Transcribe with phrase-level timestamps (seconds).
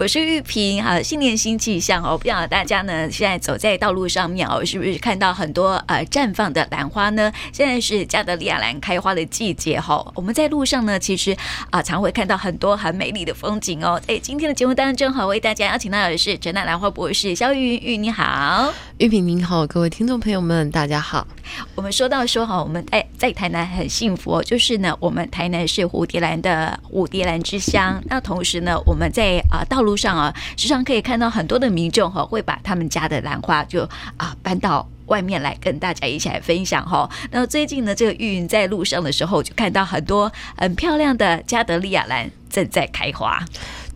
[0.00, 2.16] 我是玉萍，好，新年新气象哦！
[2.16, 7.32] 不知道大家呢，现在走在道路上面哦，是不是看到很多呃绽放的兰花呢？
[7.52, 10.12] 现在是加德利亚兰开花的季节哈、哦。
[10.14, 11.32] 我们在路上呢，其实
[11.70, 14.00] 啊、呃，常会看到很多很美丽的风景哦。
[14.06, 21.26] 哎，今天的节目当中正好为大家邀请到的是陈乃兰花博士肖玉玉，你好，玉萍您好，各位听众朋友们，大家好。
[21.74, 28.00] 我们说到说哈，我们在在台南很幸福哦，就是呢，我们台南是蝴蝶兰的蝴蝶兰之乡。
[28.06, 37.08] 那同时呢，我们在啊、呃、道路路上啊，时常可以看到很多的民众哈，会把他们家的兰花就啊搬到外面来跟大家一起来分享哈。
[37.30, 43.42] 那最近呢，这个玉云在路上的时候，就看到很多很漂亮的加德利亚兰正在开花。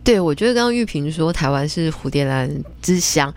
[0.03, 2.49] 对，我觉得刚刚玉萍说台湾是蝴蝶兰
[2.81, 3.31] 之乡，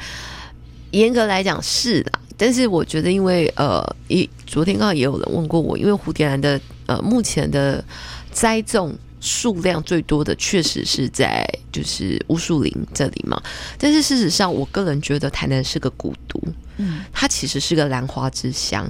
[0.93, 2.21] 严格来讲是啦。
[2.39, 7.83] 但是我觉得，因为呃，一昨天刚好也有人问过我，因为蝴蝶兰的呃目前的
[8.31, 8.95] 栽种
[9.27, 13.43] 数量最多的确实是在就是乌树林这里嘛。
[13.77, 16.41] 但是事实上，我个人觉得台南是个古都，
[16.77, 18.89] 嗯，它其实是个兰花之乡，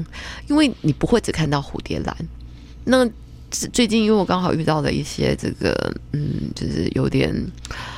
[0.48, 2.14] 因为你不会只看到蝴蝶兰。
[2.84, 3.08] 那
[3.48, 5.72] 最近因为我刚好遇到了一些这个
[6.12, 7.34] 嗯，就是有点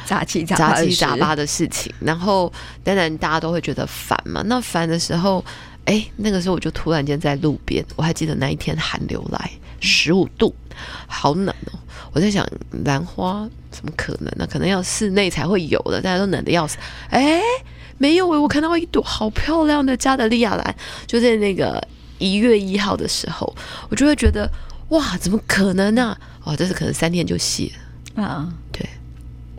[0.07, 2.53] 杂七杂杂七杂八的事情，然后
[2.85, 4.43] 当然大家都会觉得烦嘛。
[4.47, 5.45] 那烦的时候，
[5.87, 9.51] 哎，那个时候我就突然间在路边，我还记得那一天寒流来，
[9.81, 10.55] 十五度，
[11.07, 11.79] 好冷哦。
[12.13, 12.47] 我在想
[12.85, 14.47] 兰花怎么可能呢？
[14.51, 16.79] 可能要室内才会有的，大家都冷的要死。
[17.11, 17.41] 哎，
[17.99, 20.75] 没有诶，我看到一朵好漂亮的加德利亚兰，
[21.07, 21.83] 就在那个
[22.19, 23.55] 一月一号的时候，
[23.89, 24.51] 我就会觉得。
[24.89, 26.19] 哇，怎么可能呢、啊？
[26.45, 27.71] 哦，这是可能三天就谢
[28.17, 28.49] 了啊！
[28.73, 28.89] 对，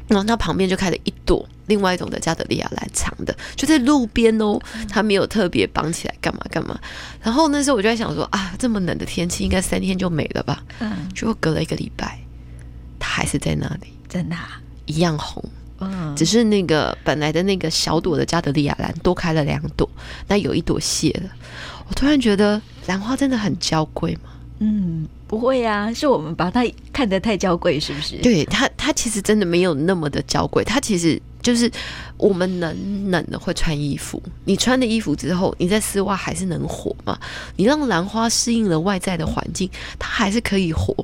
[0.07, 4.59] 然后它旁边就开了一朵另外一种的加德利亚兰长的，就在路边哦，
[4.89, 6.79] 它没有特别绑起来干嘛干嘛。
[7.21, 10.63] 然后那时候我就在想说啊，这么冷的天气，应该三天就没了吧？
[10.79, 12.19] 嗯，结果隔了一个礼拜，
[12.99, 15.43] 它还是在那里，真的、啊、一样红。
[15.79, 19.89] 嗯，只是那个本来的那个小朵的加德利亚兰多开了两朵，
[20.27, 21.29] 那有一朵谢了。
[21.87, 24.29] 我突然觉得兰花真的很娇贵嘛。
[24.59, 28.17] 嗯，不会呀、是我们把它看得太娇贵，是不是？
[28.17, 30.63] 对它，它其实真的没有那么的娇贵。
[30.63, 31.71] 它其实就是
[32.17, 37.15] 我们冷冷的会穿衣服，你穿的衣服之后，你在丝袜还是能活嘛？
[37.57, 39.69] 你让兰花适应了外在的环境，
[39.99, 40.95] 它还是可以活。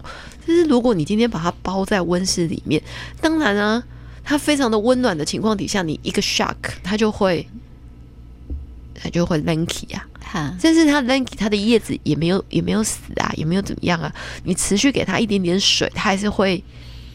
[0.47, 2.81] 但是如果你今天把它包在温室里面，
[3.21, 3.83] 当然啊，
[4.23, 7.47] 它非常的温暖的情况底下，你一个 shock，它就会。
[8.97, 10.07] 它就会 lanky 啊，
[10.61, 14.13] 但是它 lanky，它的叶子也没有也没有死啊，也没有怎么样啊。
[14.43, 16.61] 你持续给它一点点水，它还是会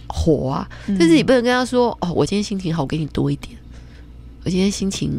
[0.06, 0.69] 活啊。
[0.86, 3.56] 嗯、但是你不能跟他说哦，我今天心情好，我给你多一点。
[4.44, 5.12] 我今天心情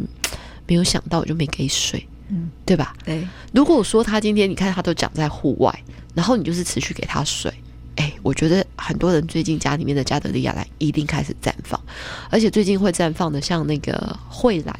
[0.65, 2.93] 没有想到，我就没给水，嗯，对吧？
[3.05, 3.27] 对。
[3.53, 5.83] 如果说他今天你看他都长在户外，
[6.15, 7.53] 然后你就是持续给他水，
[7.97, 11.79] 哎，我觉得很多人最近家里面的加德利亚兰一定开始绽放，
[12.29, 14.79] 而且最近会绽放的像那个蕙兰。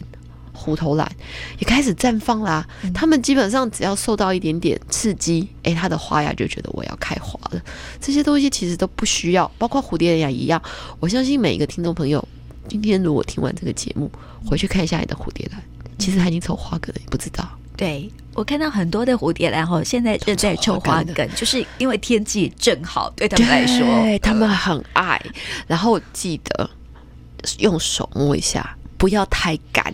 [0.62, 1.12] 虎头兰
[1.58, 7.62] 也开始绽放啦，嗯，他们基本上只要受到一点点刺激，诶，它的花呀就觉得我要开花了。
[8.00, 10.62] 这些东西其实都不需要，包括蝴蝶兰一样。
[11.00, 12.24] 我相信每一个听众朋友，
[12.68, 14.12] 今天如果听完这个节目，
[14.46, 15.62] 回去看一下你的蝴蝶兰，
[15.98, 17.50] 其实它已经抽花梗了，你不知道。
[17.76, 25.20] 对，我看到很多的蝴蝶兰哈，现在正在抽花梗，就是因为天气正好，对他们来说，对他们很爱。
[25.66, 26.70] 然后记得
[27.58, 29.92] 用手摸一下，不要太干。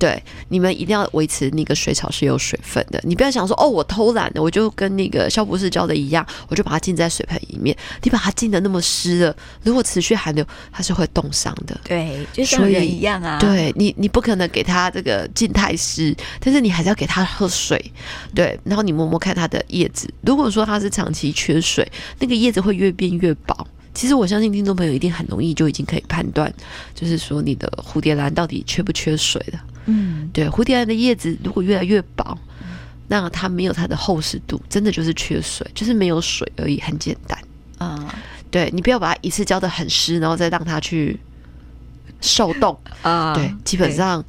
[0.00, 2.98] 对，你们一定要维持那个水草是有水分的。
[3.04, 7.76] 你不要想说哦，我偷懒的，我就跟那个肖博士教的一样，我就把它浸在水盆里面。
[8.02, 11.78] 你把它浸得那么湿了，如果持续寒流，它是会冻伤的。
[11.84, 13.38] 对，就像人一样啊。
[13.38, 17.92] 对你，你不可能给它这个浸太湿，但是你还是要给它喝水。
[18.34, 21.86] 对，然后你摸摸看它的叶子，如果说它是长期缺水，
[22.18, 23.66] 那个叶子会越变越薄。
[23.92, 26.50] 其实我相信听众朋友一定很容易就已经可以判断，
[26.94, 29.60] 就是说你的蝴蝶兰到底缺不缺水了。
[29.86, 32.38] 嗯，对，蝴蝶兰的叶子如果越来越薄，
[33.08, 37.38] 那它没有它的厚实度，真的就是缺水，就是没有水而已，很简单
[37.78, 38.14] 啊。
[38.50, 41.18] 对，你不要把它一次浇的很湿，然后再让它去
[42.20, 43.32] 受冻啊。
[43.34, 44.24] 对，基本上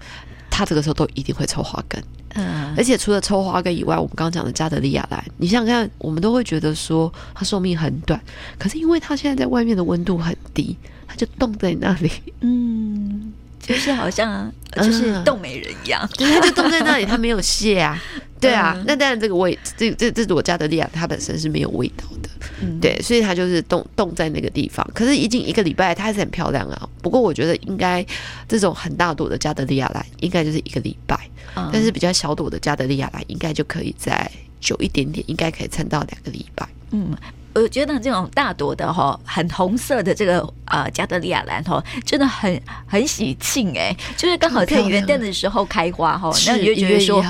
[0.50, 2.04] 它这个时候都一定会抽花根。
[2.36, 8.20] 嗯，而且除了抽花根以外，我们刚刚讲的加德利亚兰，你想想看，我们都会觉得说它寿命很短，
[8.58, 10.78] 可是因为它现在在外面的温度很低，
[11.08, 12.10] 它就冻在那里。
[12.40, 13.34] 嗯。
[13.62, 18.02] 就是好像就是冻美人一样，它就 冻在那里，它没有卸啊，
[18.40, 18.74] 对啊。
[18.78, 22.30] 嗯、那当然，这个味，这这这是我家的利亚，它本身是没有味道的，
[22.62, 24.86] 嗯、对，所以它就是冻冻在那个地方。
[24.94, 26.90] 可是已经一个礼拜，它还是很漂亮啊。
[27.02, 28.06] 不过我觉得应该
[28.48, 34.30] 这种很大朵的加德利亚兰，应该就是一个礼拜，嗯、但是比较小朵的加德利亚兰，应该就可以在
[34.60, 36.68] 久一点点，应该可以撑到两个礼拜。
[36.92, 37.16] 嗯，
[37.53, 47.24] 我觉得这种大朵的哈，很红色的这个呃加德利亚兰哈，真的很很喜庆哎，就是刚好在元旦的时候开花哈，那你就觉得说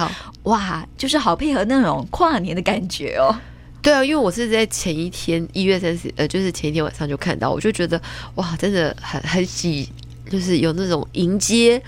[0.44, 3.36] 哇，就是好配合那种跨年的感觉哦。
[3.82, 8.00] 对啊，因为我是在前一天一月三十，呃，就是前一天晚上就看到，我就觉得
[8.36, 9.90] 哇，真的很很喜，
[10.32, 11.82] 就是有那种迎接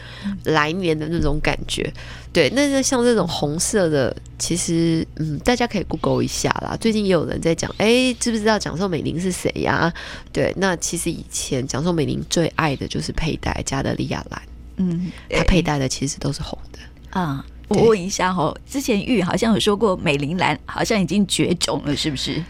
[0.44, 1.92] 来年的那种感觉。
[2.34, 6.76] 对，那那像这种红色的，其实嗯，大家可以 Google 一下啦。
[6.82, 9.94] 最近也有人在讲，哎，知不知道蒋宋美龄是谁呀、啊？
[10.34, 14.42] 对，那其实以前蒋宋美龄最爱的就是佩戴加德利亚蓝，
[14.78, 16.80] 嗯，她佩戴的其实都是红的
[17.20, 17.46] 啊。
[17.70, 22.44] 我问一下哦，之前玉好像有说过美玲兰好像已经绝种了，是不是？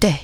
[0.00, 0.14] 对，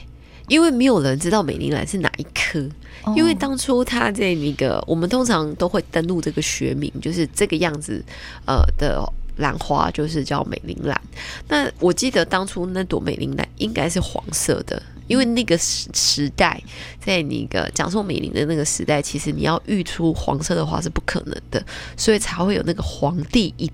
[0.52, 2.60] 因为没有人知道美龄兰是哪一颗，
[3.04, 8.04] 哦、因为当初他在那个，我们通常都会登录这个学名，就是这个样子，
[8.44, 9.02] 呃的
[9.38, 11.00] 兰花就是叫美龄兰。
[11.48, 16.62] 那我记得当初那朵美龄兰应该是黄色的，因为那个时时代，
[17.00, 21.64] 在那个蒋宋美玲的那个时代，其实你要育出黄色的花是不可能的，
[21.96, 23.72] 所以才会有那个皇帝一。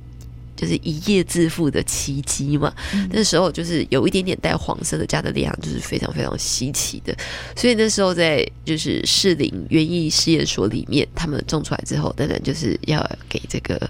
[0.59, 7.17] 就是一夜致富的奇迹嘛，嗯、那时候就是有一点点带黄色的加德利亚，就是非常非常稀奇的，
[7.55, 13.89] 所以那时候在就是士林园艺试验所里面，他们种出来之后，当然就是要给这个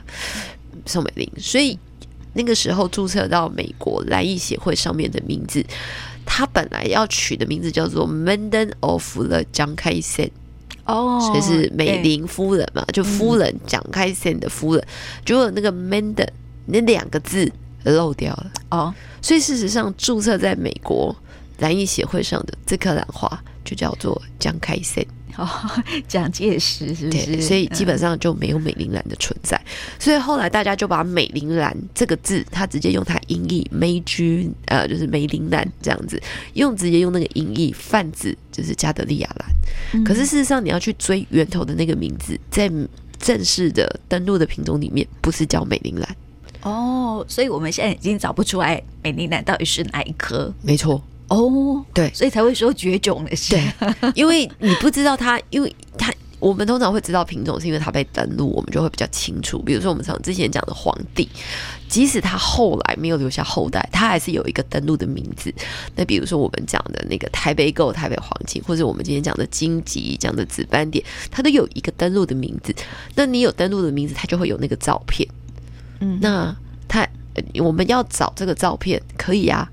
[0.84, 1.78] 宋美龄，所以
[2.34, 5.64] 那个时候注册到美国兰艺协会上面的名字，
[6.26, 10.30] 他本来要取的名字叫做 Menden of the 蒋开森
[10.84, 14.86] 哦，所以是美龄夫人嘛，就夫人蒋开森的夫人，
[15.24, 16.28] 结果那个 Maiden
[16.68, 17.50] 那两个字
[17.84, 21.14] 漏掉了哦，所以事实上注册在美国
[21.58, 25.04] 蓝艺协会上的这颗兰花就叫做蒋开森
[25.36, 25.48] 哦，
[26.08, 27.26] 蒋介石是不是？
[27.26, 29.56] 对，所以基本上就没有美林兰的存在。
[29.56, 36.20] 嗯、所以后来大家就把美林兰这个字，它直接用它音译梅居呃，就是美林兰这样子，
[36.54, 39.48] 用直接用那个音译泛指就是加德利亚兰。
[39.94, 42.70] 嗯、可是事实上你要去追源头的那个名字，在
[43.18, 46.16] 正式的登录的品种里面，不是叫美林兰。
[46.62, 50.52] 哦，所以我们现在已经找不出来美丽兰到底是哪一颗？
[50.62, 53.64] 没错，哦，对，所以才会说绝种的是，对，
[54.14, 59.58] 因为你不知道它，因为它，我们通常会知道品种，是因为它被登录，我们就会比较清楚。
[59.60, 61.28] 比如说我们常之前讲的皇帝，
[61.88, 65.52] 即使他后来没有留下后代，他还是有一个登录的名字。
[65.96, 72.74] 那比如说我们讲的那个台北狗、台北黄金，或者我们今天讲的金桔、讲的紫斑点，它都有一个登录的名字。
[73.14, 75.28] 那你有登录的名字，它就会有那个照片。
[76.00, 76.56] 嗯，那
[76.86, 77.06] 他
[77.62, 79.68] 我们要找这个照片可以啊，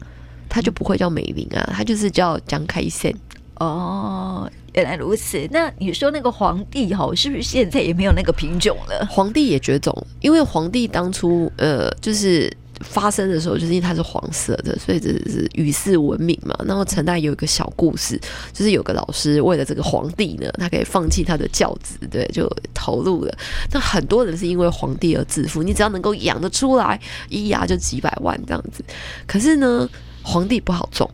[0.50, 3.14] 他就不会叫美玲啊，他就是叫江开森。
[3.56, 5.48] 哦，原来如此。
[5.52, 9.08] 那你说那个皇帝哈，是不是现在也没有那个品种了？
[9.10, 12.52] 皇帝也绝种，因为皇帝当初呃就是。
[12.86, 16.56] 发生的时候，就是因为它是黄色的，所以这是与世闻名嘛。
[16.66, 18.18] 然后陈代有一个小故事，
[18.54, 23.38] 就是有个老师为了这个皇帝呢，他可以放弃他的教职，对，就投入了。
[23.72, 27.00] 那很多人是因为皇帝而致富，你只要能够养得出来，
[27.30, 28.84] 一牙就几百万这样子。
[29.28, 29.90] 可是呢，
[30.24, 31.10] 皇帝不好种，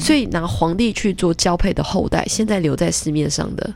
[0.00, 3.72] 所以拿皇帝去做交配的后代，现在留在市面上的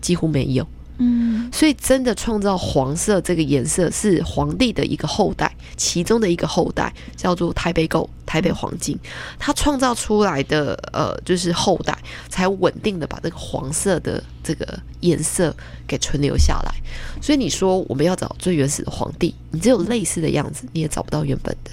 [0.00, 0.66] 几乎没有。
[0.98, 8.96] 嗯，所以真的创造黄色这个颜色是皇帝的一个后代，其中的一个后代叫做台北狗、台北黄金，
[9.38, 11.98] 他创造出来的呃就是后代
[12.28, 15.54] 才稳定的把这个黄色的这个颜色
[15.86, 16.72] 给存留下来。
[17.20, 21.70] 所以你说我们要找最原始的皇帝，你只有类似的样子，你也找不到原本的。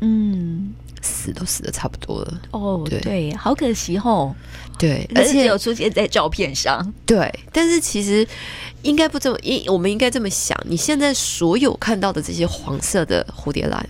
[0.00, 0.72] 嗯。
[1.02, 2.40] 死都死的差不多了。
[2.52, 4.34] 哦，对，对，好可惜哦，
[4.78, 8.26] 对，而且有出现在照片上，对，但是其实
[8.82, 13.86] 应该不这么，应我们应该这么想，你现在所有看到的这些黄色的蝴蝶兰，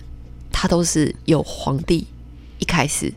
[0.51, 2.05] 它都是有皇帝
[2.59, 3.13] 一开始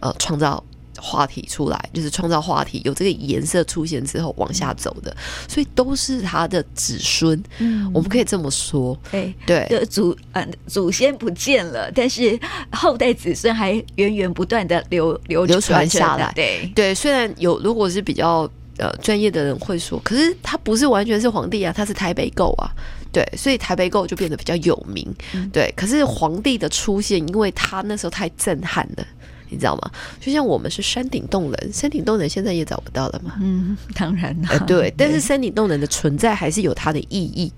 [0.00, 0.64] 呃创造。
[1.00, 5.16] 话题出来就是创造话题，有这个颜色出现之后往下走的，
[5.48, 7.42] 所以都是他的子孙。
[7.58, 8.98] 嗯，我们可以这么说。
[9.12, 12.38] 欸、对对，祖呃祖先不见了，但是
[12.72, 16.32] 后代子孙还源源不断的流流流传下来。
[16.34, 22.70] 对对，虽然有如果是比较呃专业的人会说，可是他不是完全是皇帝啊，他是台北狗啊。
[23.10, 25.06] 对，所以台北购就变得比较有名。
[25.32, 29.06] 嗯、对，可是皇帝的出现，因为他那时候太震撼了。
[29.50, 29.90] 你知道吗？
[30.20, 33.34] 就像我们是山顶洞人，山顶洞人现在也找不到了嘛。
[33.40, 34.48] 嗯， 当然了。
[34.50, 37.52] 呃，对，但是山顶洞人的存在还是有它的意义。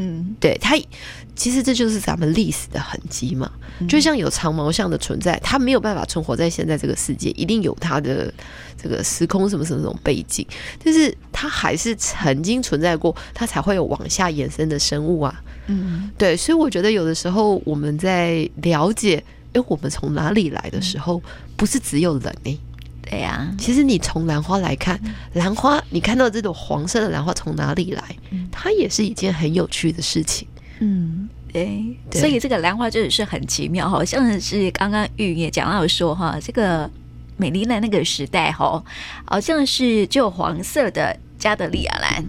[0.00, 0.76] 嗯，对，它
[1.34, 3.50] 其实这就是咱们历史的痕迹嘛。
[3.88, 8.32] 就像有长毛象的存在，它没有办法存活在现在这个世界，一定有它的
[8.80, 10.46] 这个时空什么什么这种背景，
[10.84, 15.42] 但是它还是曾经存在过，它才会有往下延伸的生物啊。
[15.66, 19.22] 嗯，对，所以我觉得有的时候我们在了解。
[19.52, 21.22] 哎，我们从哪里来的时候，
[21.56, 22.60] 不是只有人哎、欸，
[23.02, 25.00] 对呀、啊，其实你从兰花来看，
[25.34, 28.02] 兰花你看到这朵黄色的兰花从哪里来，
[28.52, 30.46] 它也是一件很有趣的事情。
[30.80, 36.88] 嗯，对，对，所以这个兰花真的是很奇妙，好像是刚刚玉也讲到说哈，这个
[37.36, 38.82] 美丽兰那个时代哈，
[39.24, 42.24] 好像是就黄色的加德利亚兰，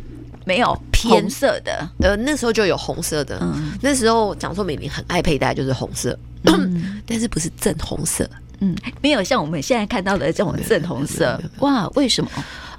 [0.49, 8.27] 没有偏色的，呃，那时候就有红色的，嗯、那时候讲说美玲很爱佩戴就是红色，嗯、 但是不是正红色，
[8.59, 12.31] 嗯，没有像我们现在看到的这种正红色，哇，为什么？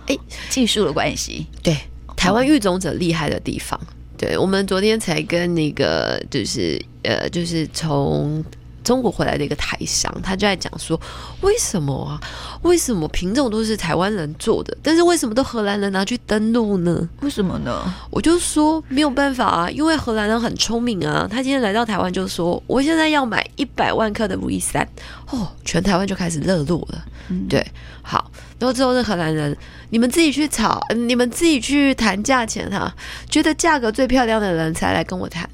[0.08, 1.76] 哎，技术的关系，对，
[2.16, 3.78] 台湾育种者厉害的地方。
[4.18, 8.44] 对，我们昨天才跟那个就是呃，就是从
[8.82, 11.00] 中国回来的一个台商，他就在讲说，
[11.40, 12.20] 为什么啊？
[12.62, 17.08] 为什么品种都是台湾人做的，但是为什么都荷兰人拿去登录呢？
[17.20, 17.82] 为什么呢？
[18.10, 21.26] 我就说没有办法啊，因为荷兰人很聪明啊。
[21.30, 24.86] 他今天来到台湾就说，我现在要买一百万克的 V 三，
[25.30, 27.04] 哦，全台湾就开始热络了。
[27.28, 27.64] 嗯、对，
[28.02, 29.56] 好，然后之后是荷兰人。
[29.90, 32.94] 你们自己去炒，你们自己去谈价钱哈。
[33.28, 35.48] 觉得价格最漂亮的人才来跟我谈。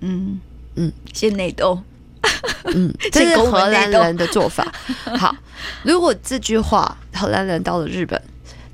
[0.00, 0.40] 嗯
[0.76, 1.80] 嗯，先内斗。
[2.74, 4.72] 嗯， 这是荷兰人的做法。
[5.18, 5.34] 好，
[5.82, 8.20] 如果这句话荷兰人到了日本，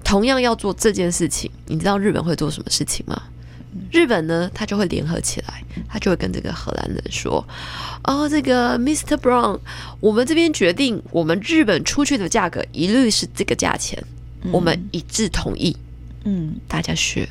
[0.05, 3.21] 同样要做这件事情，你知道日本会做什么事情吗？
[3.93, 7.47] 日本呢，他就会联合起来，他就会跟这个荷兰人说
[8.03, 9.17] ：“哦，这个 Mr.
[9.17, 9.61] Brown，
[10.01, 14.03] 我们这边决定，我们日本出去的价格一律是这个价钱。”
[14.51, 15.77] 我们一致同意，
[16.25, 17.29] 嗯，大家学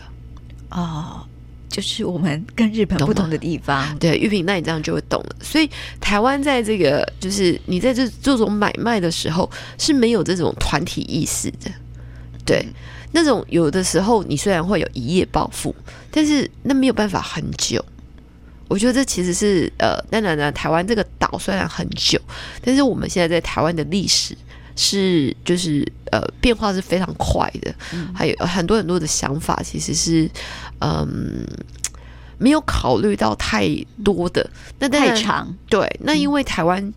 [0.70, 1.26] 哦，
[1.70, 3.98] 就是我们跟日本不同的地方。
[4.00, 5.36] 对，玉萍，那你这样就会懂了。
[5.40, 5.70] 所以
[6.02, 11.72] 台湾在这个，就是你在这这种买卖的时候是没有这种团体意识的。
[12.44, 12.74] 对，嗯、
[13.12, 15.74] 那种有的时候你虽然会有一夜暴富，
[16.10, 17.84] 但是那没有办法很久。
[18.68, 22.20] 我觉得这其实是呃，当然呢，台湾这个岛虽然很久，
[22.62, 24.36] 但是我们现在在台湾的历史。
[24.76, 30.30] 是，就是呃，变化是非常快的，嗯、还有很多很多的想法，其实是
[30.80, 31.46] 嗯，
[32.38, 33.68] 没有考虑到太
[34.04, 34.50] 多的，
[34.80, 35.54] 那太长。
[35.70, 36.94] 对，那因为台湾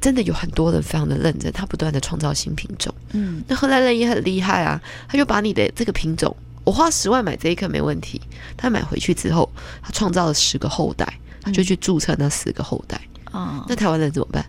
[0.00, 2.92] 真的有很多人非常的认真，他不断的创造新品种。
[3.12, 8.20] 嗯，那荷兰人也很厉害啊，他就把你的这个品种，我花十万买这一颗没问题，
[8.56, 9.48] 他买回去之后，
[9.82, 11.06] 他创造了十个后代，
[11.42, 13.00] 他就去注册那十个后代。
[13.30, 14.44] 啊、嗯，那台湾人怎么办？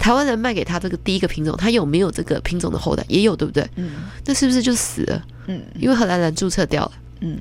[0.00, 3.04] 台湾人卖给他这个第一个品种，他有没有这个品种的后代？
[3.06, 3.68] 也有，对不对？
[3.76, 3.90] 嗯，
[4.24, 5.22] 那是不是就死了？
[5.46, 6.92] 嗯，因为荷兰人注册掉了。
[7.20, 7.38] 嗯，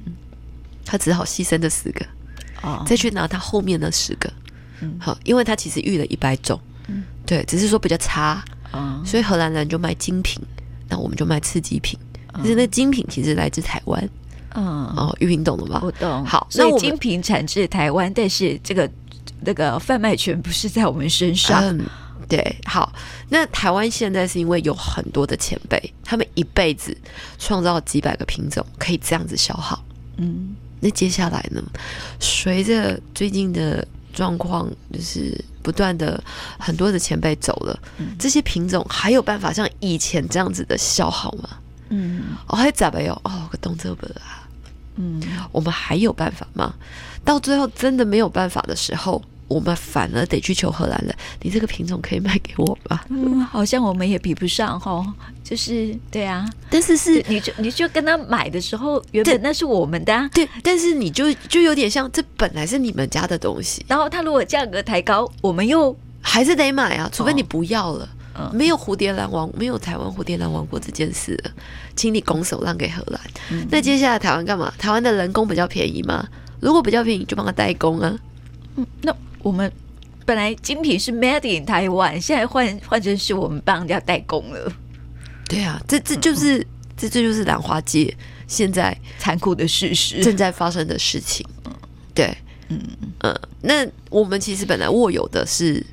[0.85, 2.05] 他只好牺牲这十个，
[2.61, 4.29] 哦，再去拿他后面那十个。
[4.81, 6.59] 嗯，好，因为他其实育了一百种。
[6.89, 8.43] 嗯，对，只是说比较差。
[8.73, 10.41] 嗯，所以荷兰人就卖精品，
[10.89, 11.97] 那我们就卖次级品。
[12.33, 14.09] 但是那精品其实来自台湾。
[14.53, 14.63] 嗯，
[14.97, 15.79] 哦，玉萍懂了吧？
[15.81, 16.25] 我懂。
[16.25, 18.89] 好，所以精品产自台湾，但是这个
[19.45, 21.63] 那个贩卖权不是在我们身上。
[21.77, 21.85] 嗯
[22.29, 22.93] 对，好，
[23.29, 26.95] 那台湾现在是因为有很多的前辈，他们一辈子
[27.39, 29.83] 创造几百个品种，可以这样子消耗。
[30.17, 31.59] 嗯，那接下来呢？
[32.19, 33.83] 随着最近的
[34.13, 36.23] 状况，就是不断的
[36.59, 41.49] 很多的前辈走了，嗯、这些品种还有办法像以前这样子的消耗吗？
[41.89, 43.13] 嗯，哦，还咋没有？
[43.23, 44.47] 哦，个动作不啊？
[44.97, 45.19] 嗯，
[45.51, 46.75] 我们还有办法吗？
[47.25, 49.19] 到最后真的没有办法的时候。
[49.49, 53.01] 我们反而得去求荷兰了，你这个品种可以卖给我吗？
[53.09, 55.03] 嗯，好像我们也比不上哈，
[55.43, 56.47] 就是对啊。
[56.69, 60.47] 但是是你就你就跟他买的时候，原本那是我们的，啊，对。
[60.63, 68.07] 但是你就就有点像，这本来是你们家的东西，然后他如果价格抬高，我们又还是得买啊，除非你不要了。
[68.35, 71.51] 哦，没有蝴蝶兰王，没有台湾蝴蝶兰王国这件事了，
[71.95, 73.19] 请你拱手让给荷兰。
[73.51, 74.71] 嗯，那接下来台湾干嘛？
[74.77, 76.23] 台湾的人工比较便宜吗？
[76.59, 78.15] 如果比较便宜，就帮他代工啊。
[78.75, 79.11] 嗯，那。
[79.41, 79.71] 我们
[80.25, 84.71] 本来精品是 made in 台湾，现在换换成是我们帮人家代工了。
[85.47, 86.65] 对啊，这这就是、嗯、
[86.95, 88.15] 这这就是兰花界
[88.45, 91.43] 现在残酷的事实，正在发生的事情。
[91.65, 91.73] 嗯，
[92.13, 92.79] 对，嗯
[93.21, 95.83] 嗯，那我们其实本来握有的是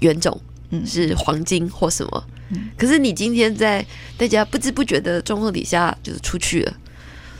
[0.00, 3.82] 原种，嗯，是黄金或什么，嗯，可是你今天在
[4.18, 6.76] 大家不知不觉的状况底下，就是出去了，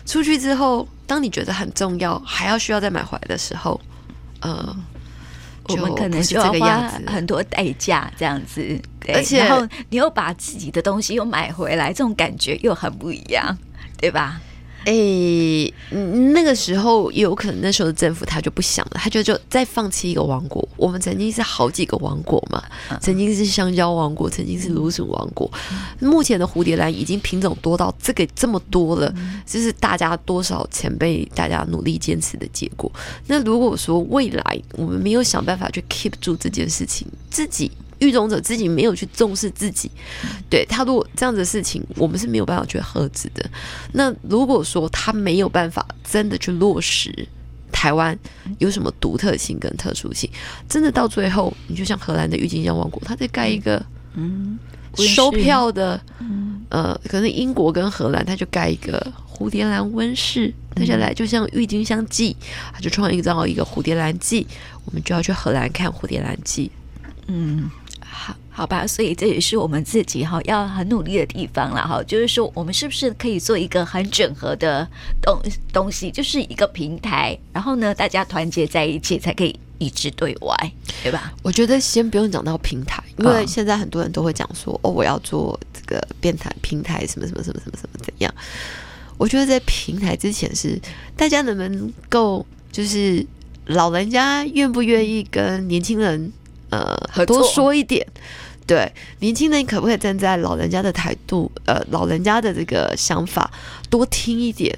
[0.07, 3.79] 出去之后，当你觉得很重要，还要需要再买回来的时候，
[4.41, 4.75] 呃。
[5.69, 8.61] 我们可能就要花很多代价，这样子，
[9.01, 13.57] 对，而且然后你又把自己的东西又买回来，这种感觉又很不一样，
[13.99, 14.41] 对吧？
[14.87, 15.75] 诶、欸，
[16.33, 20.67] 那个时候也有可能，那时候的政府他就不想了，他就就再放弃一个王国。
[20.77, 22.63] 我们曾经是好几个王国嘛，
[23.01, 25.51] 曾经是香蕉王国，曾经是芦笋王国。
[25.99, 29.13] 目前的蝴蝶兰已经品种多到这个这么多了，
[29.45, 32.91] 就是大家多少前辈大家努力坚持的结果。
[33.27, 39.91] 那如果说未来我们没有想办法去 keep 住这件事情，自己育种者自己没有去重视自己，
[40.51, 43.49] 对他如果这样子的事情，我们是没有办法去遏制的。
[43.93, 47.27] 那如果说他没有办法真的去落实
[47.73, 48.19] 台湾
[48.59, 50.31] 有什么独特性跟特殊性，
[50.69, 53.85] 真的到最后，你就像荷兰的郁金香王国，他在盖一个
[54.15, 54.59] 嗯
[54.97, 56.01] 收票的，
[56.69, 62.35] 呃，可能英国跟荷兰他就盖一个蝴蝶兰温室，接下来就像郁金香季，
[62.73, 64.47] 他就创造一个蝴蝶兰季，
[64.85, 66.71] 我们就要去荷兰看蝴蝶兰季，
[67.27, 67.71] 嗯。
[68.17, 72.03] 好，好吧，所以这也是我们自己哈要很努力的地方了哈。
[72.05, 74.89] 就是说，我们是不是可以做一个很整合的
[75.21, 75.39] 东
[75.71, 81.35] 东西，就是一个平台，然后呢，大家团结在一起，才可以一致对外，对吧？
[81.43, 88.35] 我觉得先不用讲到平台，因为现在很多人都会讲说，哦，哦，我要做这个变态平台，什么什么什么什么什么怎样？
[89.19, 90.81] 我觉得在平台之前是
[91.15, 93.25] 大家能不能够，就是
[93.67, 96.33] 老人家愿不愿意跟年轻人。
[96.71, 98.07] 呃，多说一点，
[98.67, 101.51] 对年轻人，可不可以站在老人家的态度？
[101.65, 103.51] 呃，老人家的这个想法
[103.89, 104.77] 多听一点。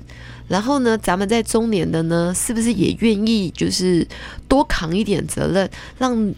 [0.49, 4.07] 然后呢，咱们在中年的呢，是不是也愿意就是
[4.49, 5.69] 多扛一点责任，
[5.99, 6.35] 让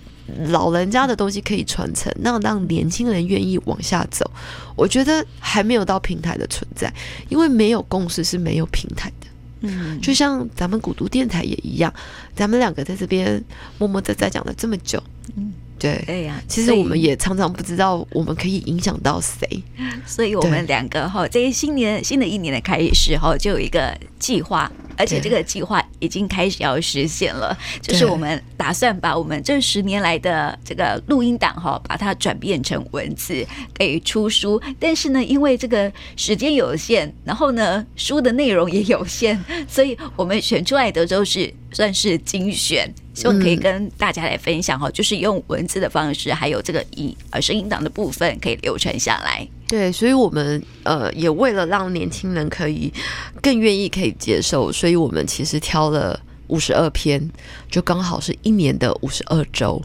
[0.48, 4.28] 老人家的东西可以传承，让让年轻人愿意往下走？
[4.74, 6.92] 我觉得还没有到平台的存在，
[7.28, 9.19] 因为没有共识是没有平台的。
[9.60, 11.92] 嗯，就像咱们古都电台也一样，
[12.34, 13.42] 咱们两个在这边
[13.78, 15.02] 默默在在讲了这么久。
[15.36, 16.40] 嗯，对，对呀。
[16.46, 19.62] 其实我们也常常不知道我们可以影响到谁，
[20.06, 24.70] 所以我们两个哈，在新年新的一年的开始哈，就有一个计划。
[24.96, 34.60] 而且这个计划已经开始要实现了，就是我们打算把我们这十年来的这个录音档哈，把它转变成文字，给出书。
[34.78, 49.46] 但是呢，因为这个时间有限，然后呢，书的内容也有限，所以我们选出来的都是算是精选，希望可以跟大家来分享哈，就是用文字的方式，还有这个以呃声音档的部分可以流传下来。
[49.68, 52.92] 对，所以我们呃也为了让年轻人可以
[53.40, 57.30] 更愿意可以接受，所以我们其实挑了五十二篇，
[57.70, 59.80] 就刚好是一年的五十二周。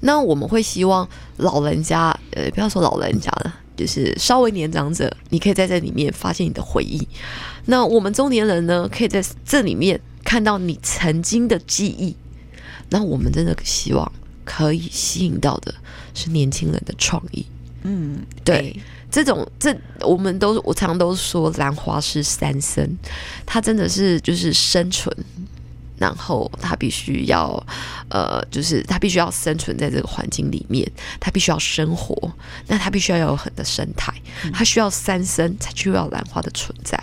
[0.00, 7.08] 那我们会希望老人家，呃，不要说老人家了，就是稍微年长者，你可以在这里面发现你的回忆。
[7.64, 12.14] 那我们中年人呢，可以在这里面看到你曾经的记忆。
[12.88, 14.12] 那我们真的希望
[14.44, 15.74] 可以吸引到的
[16.14, 17.46] 是年轻人的创意。
[17.82, 18.78] 嗯，对。
[19.10, 22.88] 这种这我们都我常常都说兰花是三生，
[23.44, 25.12] 它真的是就是生存，
[26.00, 27.64] 然后他必须要
[28.08, 32.32] 呃，就是他必须要生存在这个环境里面，他必须要生活，
[32.66, 34.12] 那他必须要有很的生态，
[34.52, 36.98] 他需要三生才需要兰花的存在。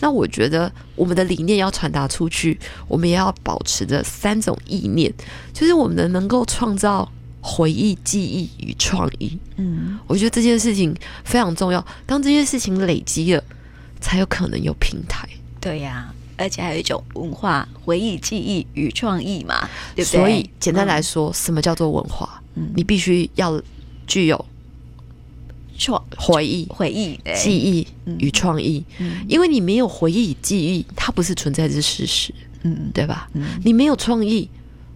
[0.00, 2.58] 那我觉得我们的理念要传达出去，
[2.88, 5.12] 我们也要保持着三种意念，
[5.52, 7.08] 就是我们能够创造。
[7.40, 11.82] 回忆、记忆与创意，嗯，我觉得这件事情非常重要。
[12.04, 13.42] 当这件事情累积了，
[14.00, 15.26] 才有可能有平台。
[15.60, 20.20] 对呀、啊，而且还有一种文化、回忆、记忆与创意嘛，对不对？
[20.20, 22.40] 所以简单来说，嗯、什么叫做文化？
[22.54, 23.60] 嗯，你必须要
[24.06, 24.42] 具有
[25.76, 27.86] 创回忆、回忆、记忆
[28.18, 28.84] 与创意。
[28.98, 32.32] 嗯，因为你没有回忆与记忆，它不是存在之事实。
[32.62, 33.28] 嗯，对吧？
[33.34, 34.48] 嗯，你没有创意。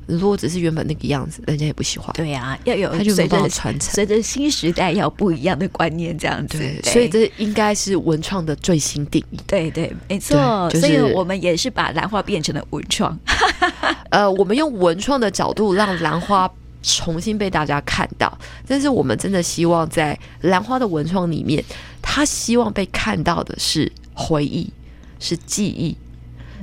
[0.07, 2.11] 如果只是原本那个样子，人家也不喜欢。
[2.15, 6.59] 对呀、啊，要有他就随着传承，随着新时代要不一样的观念，这样子。
[6.59, 9.39] 对，所以这应该是文创的最新定义。
[9.47, 10.69] 对对，没错。
[10.71, 13.19] 就是、所以我们也是把兰花变成了文创。
[14.11, 16.51] 呃，我们用文创的角度让兰花
[16.83, 18.37] 重新被大家看到，
[18.67, 21.65] 但是我们真的希望在兰花的文创里面，
[22.03, 24.71] 他希望被看到的是回忆，
[25.19, 25.97] 是记忆。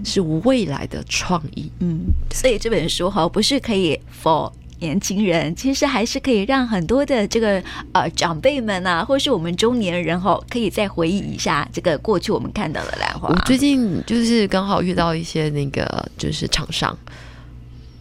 [0.04, 13.28] 是未来的创意，嗯，所以这本书哈不是可以 for 年轻人，其实还是可以让很多的这个呃长辈们啊，或是我们中年人哈，可以再回忆一下这个过去我们看到的兰花。
[13.28, 16.98] 我最近就是刚好遇到一些那个就是厂商，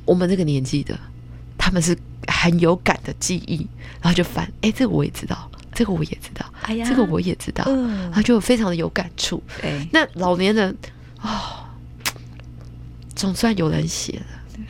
[0.04, 0.96] 我们这个年纪的，
[1.58, 3.66] 他们是很有感的记忆，
[4.00, 9.42] 然后就翻，哎，这个我也知道，这个我也知道，哎呀，这个我也知道，嗯，然后就非常的有感触。
[9.61, 10.76] 对，那老年人
[11.22, 11.64] 哦。
[13.18, 14.26] 总算有人写了，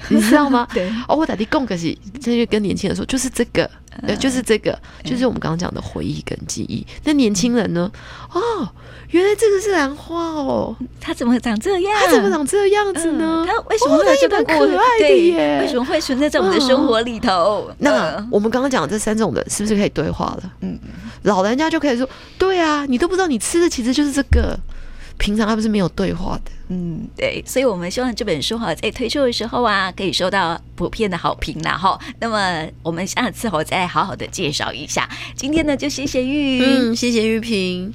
[0.09, 0.67] 你知道吗？
[0.73, 3.71] 对哦，我打的共可是，这就跟年轻人说，就是这个，
[4.03, 6.85] 呃，就是这个，就是我们刚刚讲的回忆跟记忆。
[7.05, 7.93] 那年轻人呢？
[8.33, 8.67] 哦，
[9.11, 11.93] 原来这个是兰花哦，它怎么长这样？
[12.01, 13.45] 它怎么长这样子呢？
[13.47, 15.61] 它为什么会这么可爱的耶？
[15.61, 17.71] 为什么会存在在我们的生活里头？
[17.79, 20.53] 那我们刚刚讲的这三种人是不是可以对话了？
[20.63, 20.79] 嗯，
[21.25, 22.09] 老人家就可以说，
[22.39, 24.59] 对啊，你都不知道你吃的其实就是这个。
[25.19, 26.51] 平常他们是没有对话的。
[26.69, 31.99] 嗯，对，所以我们希望这本书哈在推出的时候啊，可以收到普遍的好评啦哈。
[32.21, 35.09] 那么我们下次我再好好的介绍一下。
[35.35, 37.93] 今天呢，就谢谢玉，嗯，谢谢玉萍。